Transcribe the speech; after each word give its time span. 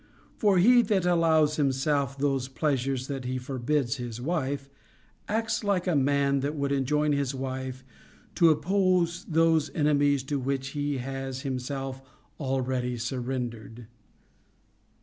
For 0.35 0.57
he 0.57 0.81
that 0.81 1.05
allows 1.05 1.57
him 1.59 1.71
self 1.71 2.17
those 2.17 2.47
pleasures 2.47 3.05
that 3.05 3.25
he 3.25 3.37
forbids 3.37 3.97
his 3.97 4.19
wife, 4.19 4.67
acts 5.27 5.63
like 5.63 5.85
a 5.85 5.95
man 5.95 6.39
that 6.39 6.55
would 6.55 6.71
enjoin 6.71 7.11
his 7.11 7.35
wife 7.35 7.85
to 8.33 8.49
oppose 8.49 9.23
those 9.25 9.69
enemies 9.75 10.23
to 10.23 10.39
which 10.39 10.69
he 10.69 10.97
has 10.97 11.41
himself 11.41 12.01
already 12.39 12.97
surrendered. 12.97 13.85